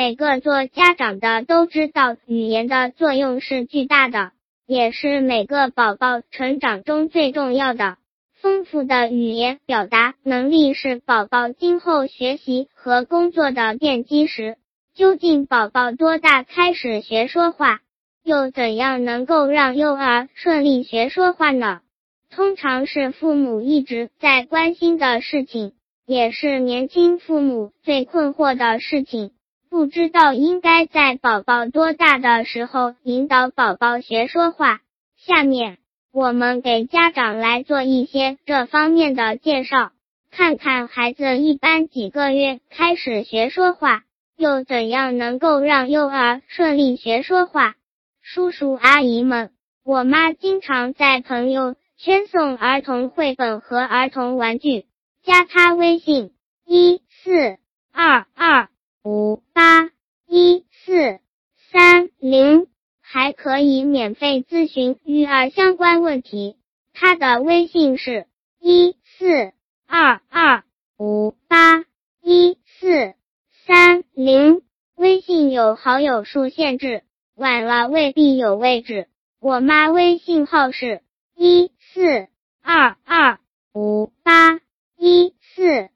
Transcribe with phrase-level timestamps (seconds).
[0.00, 4.32] 每个做家长的都知道，语言的作用是巨大的，
[4.66, 7.98] 也是每个宝宝成长中最重要的。
[8.40, 14.56] 丰富的语言表达能力是宝宝今后学习和工作的奠基石。
[14.94, 17.80] 究竟宝宝多大开始学说话？
[18.24, 21.82] 又怎样能够让幼儿顺利学说话呢？
[22.30, 25.74] 通常是父母一直在关心的事情，
[26.06, 29.32] 也是年轻父母最困惑的事情。
[29.70, 34.80] 不知道应该在宝宝多大的时候引导宝宝学说话。
[35.16, 35.78] 下面
[36.12, 39.92] 我们给家长来做一些这方面的介绍，
[40.32, 44.02] 看看孩子一般几个月开始学说话，
[44.36, 47.76] 又怎样能够让幼儿顺利学说话。
[48.22, 49.52] 叔叔阿姨们，
[49.84, 54.86] 我妈经常在朋友圈送儿童绘本和儿童玩具，
[55.22, 56.32] 加她微信：
[56.66, 57.58] 一四
[57.92, 58.68] 二二
[59.02, 59.90] 五八
[60.26, 61.20] 一四
[61.72, 62.66] 三零，
[63.00, 66.56] 还可以免费咨询育儿相关问题。
[66.92, 68.26] 她的微信是：
[68.60, 69.54] 一四
[69.86, 70.64] 二二
[70.98, 71.86] 五八
[72.20, 73.14] 一四
[73.64, 74.60] 三零，
[74.96, 77.02] 微信有好友数限制。
[77.34, 79.08] 晚了未必有位置。
[79.40, 81.00] 我妈微信号是
[81.34, 82.28] 一四
[82.60, 83.38] 二二
[83.72, 84.60] 五八
[84.98, 85.88] 一四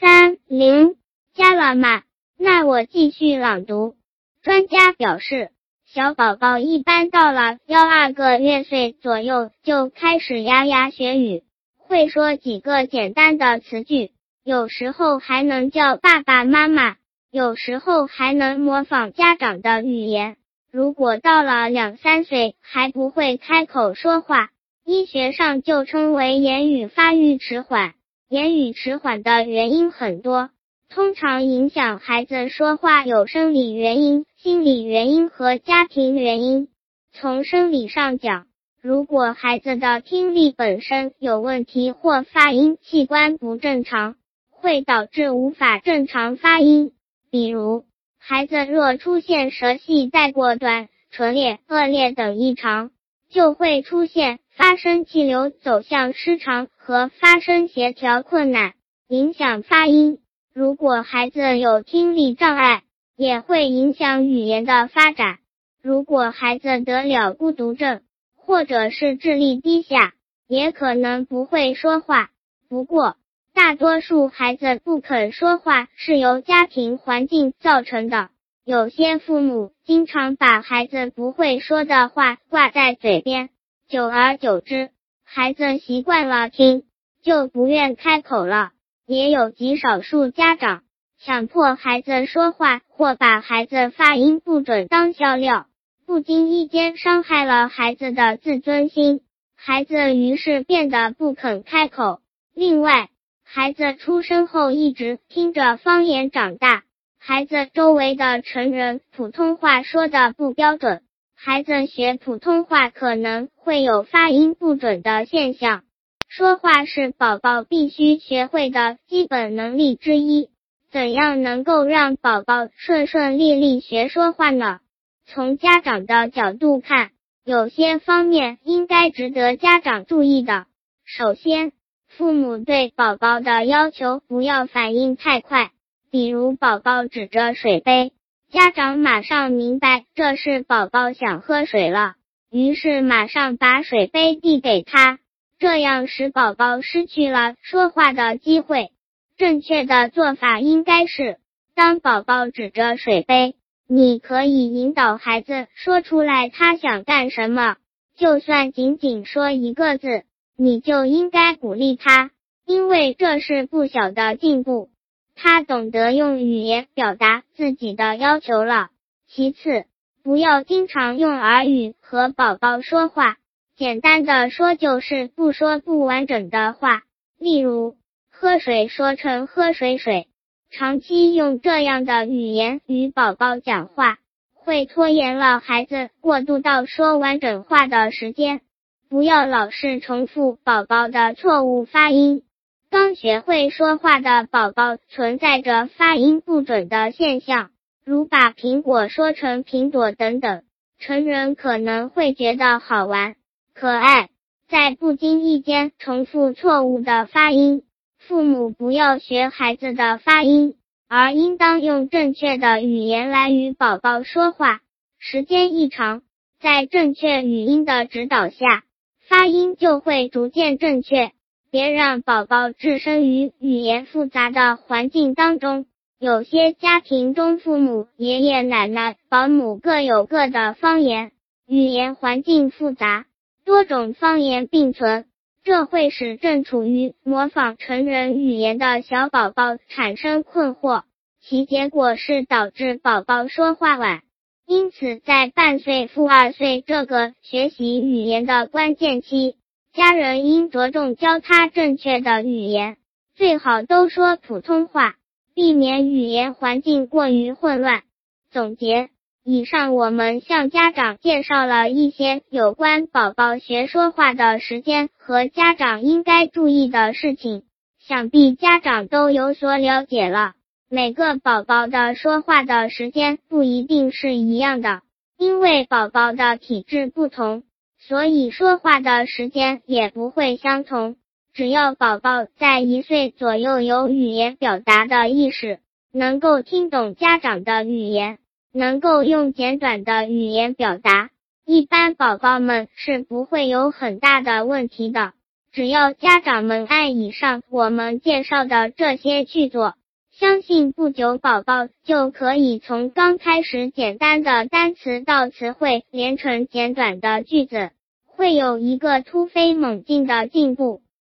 [0.00, 0.96] 三零，
[1.34, 2.02] 加了吗？
[2.40, 3.96] 那我继续朗读。
[4.42, 5.50] 专家表示，
[5.86, 11.42] 小宝宝一般到了幺二个月岁左右就开始牙牙学语，
[11.76, 14.12] 会说几个简单的词句，
[14.44, 16.94] 有时候还能叫爸爸妈妈，
[17.32, 20.36] 有时候还能模仿家长的语言。
[20.70, 24.50] 如果到了两三岁还不会开口说话，
[24.84, 27.94] 医学上就称为言语发育迟缓。
[28.28, 30.50] 言语迟缓的原因很多，
[30.90, 36.68] 通常影响孩子说话有生理原因、心理原因和家庭原因。
[37.12, 38.46] 从生理上讲，
[38.80, 44.16] 如果孩子的听力本身有问题或发音器官不正常，
[44.50, 46.92] 会导致无法正常发音，
[47.30, 47.84] 比如。
[48.18, 52.90] 孩子若出现舌系带过短、唇裂、腭裂等异常，
[53.30, 58.72] 就会出现发声气流走向失常和发声协调困难，
[59.08, 60.18] 影响发音。
[60.54, 62.82] 如果孩子有听力障碍，
[63.16, 65.38] 也会影响语言的发展。
[65.82, 68.00] 如果孩子得了孤独症，
[68.36, 70.14] 或者是智力低下，
[70.48, 72.30] 也可能不会说话。
[72.68, 73.16] 不过，
[73.54, 78.30] 大多数孩子不肯说话是由家庭环境造成的。
[78.64, 83.48] 有些父母经常把孩子不会说的话挂在嘴边，
[83.88, 84.90] 久而久之，
[85.24, 86.84] 孩子习惯了听，
[87.22, 88.72] 就不愿开口了。
[89.08, 90.82] 也有极少数家长
[91.18, 95.66] 强迫孩子说话，或把孩子发音不准当笑料，
[96.04, 99.22] 不经意间伤害了孩子的自尊心，
[99.56, 102.20] 孩子于是变得不肯开口。
[102.54, 103.08] 另外，
[103.42, 106.82] 孩子出生后一直听着方言长大，
[107.18, 111.00] 孩子周围的成人普通话说的不标准，
[111.34, 115.84] 孩子学普通话可能会有发音不准的现象。
[116.28, 120.50] 说话是宝宝必须学会的基本能力之一，
[120.92, 124.80] 怎样能够让宝宝顺顺利利学说话呢？
[125.26, 127.12] 从家长的角度看，
[127.44, 130.66] 有些方面应该值得家长注意的。
[131.02, 131.72] 首先，
[132.06, 135.70] 父母对宝宝的要求不要反应太快，
[136.10, 138.12] 比如宝宝指着水杯，
[138.52, 142.16] 家长马上明白这是宝宝想喝水了，
[142.50, 145.18] 于是马上把水杯递给他，
[145.58, 148.90] 这样使宝宝失去了说话的机会。
[149.36, 151.38] 正确的做法应该是，
[151.74, 157.76] 当宝宝指着水杯，你可以引导孩子说出来他想干什么，
[158.16, 160.24] 就算仅仅说一个字。
[160.60, 162.32] 你就应该鼓励他，
[162.66, 164.90] 因为这是不小的进步。
[165.36, 168.88] 他懂得用语言表达自己的要求了。
[169.28, 169.84] 其次，
[170.24, 173.36] 不要经常用耳语和宝宝说话，
[173.78, 177.02] 简单的说就是不说不完整的话。
[177.38, 177.94] 例如，
[178.28, 180.26] 喝水说成喝水水。
[180.68, 184.18] 长期用这样的语言与宝宝讲话，
[184.52, 188.62] 会拖延了孩子过渡到说完整话的时间。
[189.08, 192.42] 不要老是重复宝宝的错误发音。
[192.90, 197.70] 刚学会说话的宝宝存在着发音不准的现象，
[198.04, 200.62] 如把苹果说成苹果等等。
[200.98, 203.36] 成人可能会觉得好玩、
[203.80, 204.28] 可爱，
[204.68, 207.84] 在不经意间重复错误的发音。
[208.18, 210.74] 父母不要学孩子的发音，
[211.08, 214.80] 而应当用正确的语言来与宝宝说话。
[215.20, 216.22] 时间一长，
[216.60, 218.82] 在正确语音的指导下，
[219.28, 221.30] 发音就会逐渐正确。
[221.70, 225.86] 别让宝宝置身于语言复杂的环境当中。
[226.18, 231.30] 有些家庭中，父母、爷爷奶奶、保姆各有各的方言，
[231.68, 233.26] 语言环境复杂，
[233.68, 235.26] 多种方言并存。
[235.62, 241.02] 这会使正处于模仿成人语言的小宝宝产生困惑，
[241.42, 244.22] 其结果是导致宝宝说话晚。
[244.66, 249.56] 因此，在半岁负二岁这个学习语言的关键期，
[249.92, 252.96] 家人应着重教他正确的语言，
[253.34, 255.16] 最好都说普通话，
[255.54, 258.02] 避免语言环境过于混乱。
[258.50, 259.10] 总结。
[259.50, 267.62] 以上我们向家长介绍了一些有关宝宝学说话的时间和家长应该注意的事情，
[267.98, 270.52] 想必家长都有所了解了。
[270.90, 275.00] 每个宝宝的说话的时间不一定是一样的，
[275.38, 277.62] 因为宝宝的体质不同，
[277.98, 281.16] 所以说话的时间也不会相同。
[281.54, 285.78] 只要宝宝在一岁左右有语言表达的意识，
[286.12, 288.36] 能够听懂家长的语言。
[288.72, 291.30] 能够用简短的语言表达，
[291.64, 295.32] 一般宝宝们是不会有很大的问题的。
[295.72, 299.94] 只要家长们按以上我们介绍的这些去做，
[300.32, 307.90] 相信不久宝宝就可以从刚开始简单的单词到词汇连成简短的句子，
[308.26, 311.02] 会有一个突飞猛进的进步。